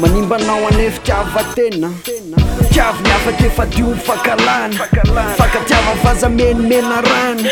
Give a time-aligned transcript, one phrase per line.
[0.00, 1.92] manimbanao anefi tiav atena
[2.72, 4.78] tiavyny afa teefadioby fakalana
[5.38, 7.50] fakatiavavazamenimena rana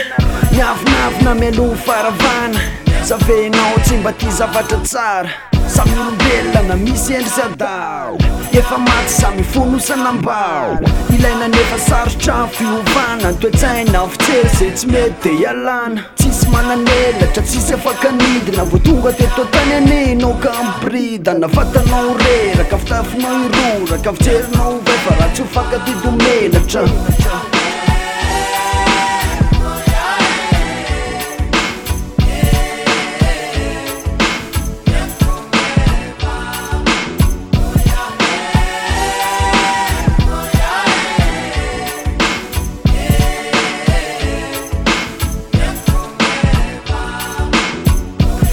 [0.52, 2.60] miavinavina mialomby faravana
[3.08, 5.30] zavenao tsy mba ty zavatra tsara
[5.68, 8.16] samy olombelonana misy endri sy adao
[8.58, 10.68] efa maty samy fonosanambao
[11.16, 19.44] ilainanefa sarotrafyovanany toetsaina fitsery zay tsy mety de hialana tsisy mananelatra tsisy afakanidina voatonga teto
[19.52, 27.57] tany anenao kambridana fatanao reraka fitafinao iroraka fitserinao ova fa raha tsy ho fakatidy omelatra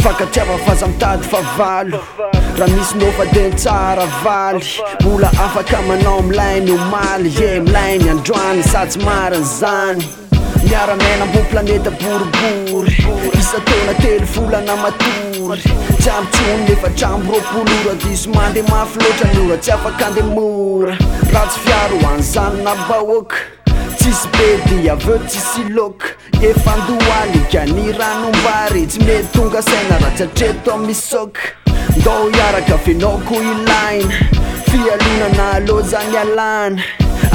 [0.05, 1.71] faka tsy afafazamitady fava
[2.59, 4.65] raha misy nofadintsara valy
[5.01, 10.05] mbola afaka manao milainy o maly e milainy androanny satsy mariny zany
[10.69, 12.95] miaramena mbo planeta boribory
[13.39, 15.59] isatena telo volana matory
[16.01, 20.93] tsy amy tsony lefatrambo robolooradiso mandeh mafy lotralora tsy afaka ande mora
[21.33, 23.54] ra tsy fiaro hoany zany na bahoaka
[23.95, 26.07] tsisy pedy aveo tsisy laoka
[26.41, 31.39] efandoalika ny ranombary tsy mey tongasaina ratsatreto amisoka
[31.97, 34.13] ndao hiaraka venaoko ilaina
[34.69, 36.81] fialonana alozany alana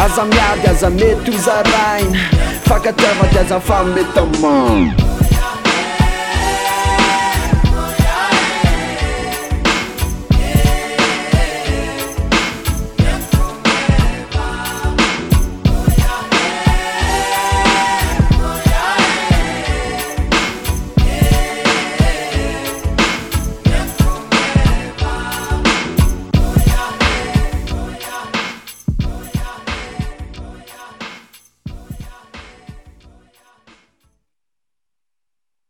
[0.04, 2.18] azamiady aza mety hozaraina
[2.68, 5.09] fakatiafaty azafamet amana